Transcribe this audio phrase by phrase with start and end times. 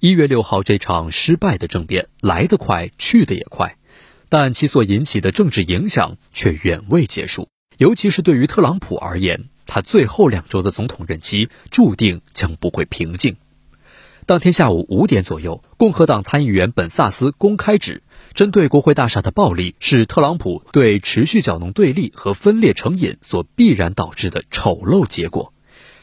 [0.00, 3.76] 一月六号这场失败的政变来得快，去得也快，
[4.28, 7.48] 但其所引起的政治影响却远未结束。
[7.78, 13.34] 尤其是对于特朗普而言，他最后两周的总统任期注定将不会平静。
[14.24, 18.04] 当天下午五点左右，共和党参议员本萨斯公开指，
[18.34, 25.52] 针对国会大厦的暴力是特朗普对持续搅弄对立和分裂成瘾所必然导致的丑陋结果。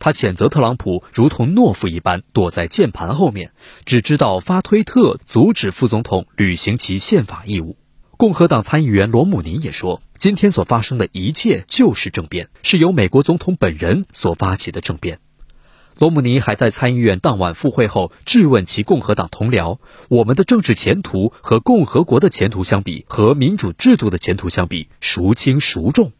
[0.00, 3.52] 他谴责特朗普如同懦夫一般躲在键盘后面，
[3.84, 7.76] 只知道发推特阻止副总统履行其宪法义务。
[8.16, 15.20] 共和党参议员罗姆尼也说，今天所发生的一切就是政变，是由美国总统本人所发起的政变。
[15.98, 26.12] 罗姆尼还在参议院当晚赴会后质问其共和党同僚：“我们的政治前途和共和国的前途相比，和民主制度的前途相比，孰轻孰重？”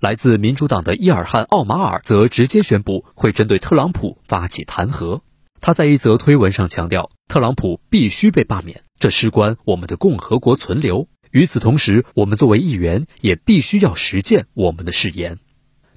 [0.00, 5.20] 来自民主党的伊尔汗·奥马尔则直接宣布会针对特朗普发起弹劾。
[5.60, 11.08] 他在一则推文上强调，特朗普必须被罢免，这事关我们的共和国存留。
[11.32, 15.38] 与此同时，我们作为议员也必须要实践我们的誓言。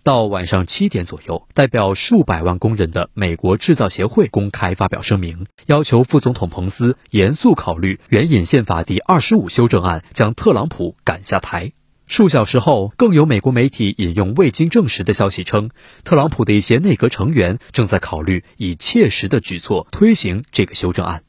[0.04, 11.72] 到晚上七点左右，代表数百万工人的美国制造协会公开发表声明，要求副总统彭斯严肃考虑援引宪法第二十五修正案，将特朗普赶下台。
[12.12, 15.70] 数小时后，更有美国媒体引用未经证实的消息称，
[16.04, 21.24] 特朗普的一些内阁成员正在考虑以切实的举措推行这个修正案。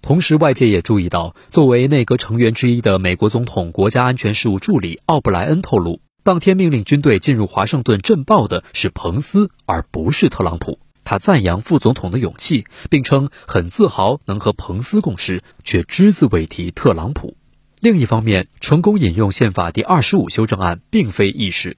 [0.00, 10.78] 同时，外界也注意到，作为内阁成员之一的美国总统国家安全事务助理奥布莱恩透露，当天命令军队进入华盛顿镇暴的是彭斯，而不是特朗普。
[11.04, 17.36] 他赞扬副总统的勇气，并称很自豪能和彭斯共事，却只字未提特朗普。
[17.84, 21.76] 另一方面，成功引用宪法第二十五修正案并非易事。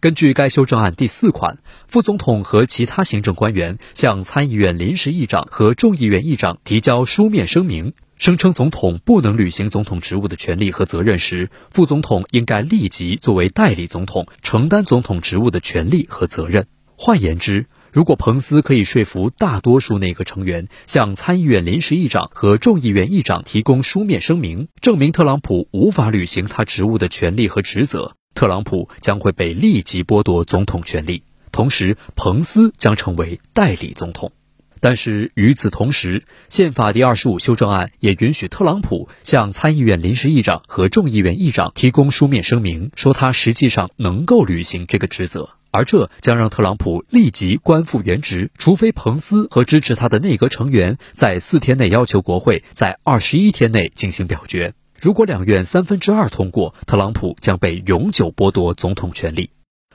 [0.00, 16.66] 根据该修正案第四款，副总统和其他行政官员向参议院临时议长和众议院议长提交书面声明，声称总统不能履行总统职务的权利和责任时，副总统应该立即作为代理总统承担总统职务的权利和责任。
[16.96, 31.22] 换言之，如果彭斯可以说服大多数内阁成员向参议院临时议长和众议院议长提供书面声明，证明特朗普无法履行他职务的权利和职责，特朗普将会被立即剥夺总统权力，
[31.52, 34.32] 同时彭斯将成为代理总统。
[34.80, 45.50] 但是与此同时，宪法第二十五修正案也允许特朗普向参议院临时议长和众议院议长提供书面声明，说他实际上能够履行这个职责。
[45.74, 54.74] 而这将让特朗普立即官复原职，除非彭斯和支持他的内阁成员在四天内要求国会在二十一天内进行表决。
[55.00, 59.50] 如果两院三分之二通过，特朗普将被永久剥夺总统权力。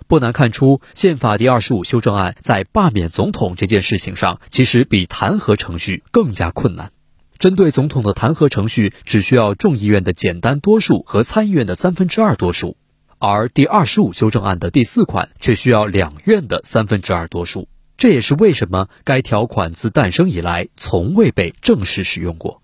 [0.05, 6.91] 不难看出，宪法第二十五修正案在罢免总统这件事情上，其实比弹劾程序更加困难。
[7.37, 12.75] 针对总统的弹劾程序，只需要众议院的简单多数和参议院的三分之二多数。
[13.19, 22.61] 而第二十五修正案的第四款却需要两院的三分之二多数，这也是为什么该条款自诞生以来从未被正式使用过。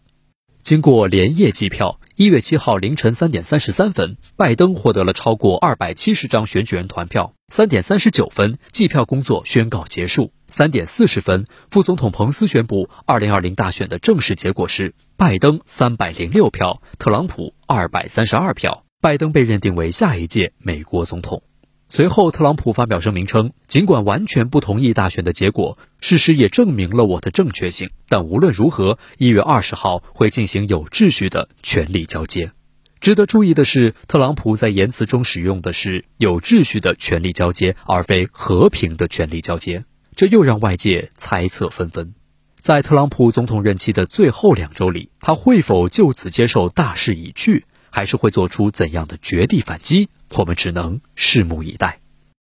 [0.63, 7.33] 经过连夜计票，一月七号凌晨三点三十三分，拜登获得了超过二百七十张选举人团票。
[7.51, 10.31] 三点三十九分，计票工作宣告结束。
[10.47, 18.84] 三点四十分，副总统彭斯宣布，二零二零大选的正式结果是拜登三百零六票，特朗普二百三十二票。
[19.01, 21.43] 拜登被认定为下一届美国总统。
[21.87, 27.91] 随后，特朗普发表声明称，尽管完全不同意大选的结果，事实也证明了我的正确性。
[28.09, 32.51] 但无论如何，一月二十号会进行有秩序的权力交接。
[32.99, 39.85] 值得注意的是，特朗普在言辞中使用的是有秩序的权力交接，而非和平的权力交接，
[40.15, 42.15] 这又让外界猜测纷纷。
[42.59, 47.65] 在特朗普总统任期的最后两周里，他会否就此接受大势已去？
[47.95, 50.09] 还是会做出怎样的绝地反击？
[50.31, 52.01] 我们只能拭目以待。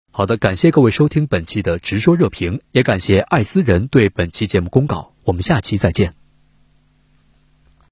[0.09, 5.11] 好的，感谢各位收听本期的直说热评，也感谢艾斯人对本期节目公告。
[5.25, 6.22] 我们下期再见。